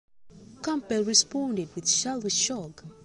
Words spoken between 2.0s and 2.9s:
we Shog?